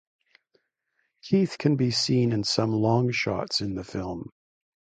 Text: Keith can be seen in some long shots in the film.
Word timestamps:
Keith 1.21 1.59
can 1.59 1.75
be 1.75 1.91
seen 1.91 2.31
in 2.31 2.43
some 2.43 2.71
long 2.71 3.11
shots 3.11 3.61
in 3.61 3.75
the 3.75 3.83
film. 3.83 4.31